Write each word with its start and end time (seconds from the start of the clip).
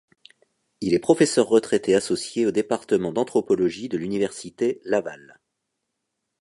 Il 0.79 0.95
est 0.95 0.99
professeur 0.99 1.47
retraité 1.47 1.93
associé 1.93 2.47
au 2.47 2.51
département 2.51 3.11
d'anthropologie 3.13 3.87
de 3.87 3.97
l'Université 3.99 4.81
Laval. 4.83 5.39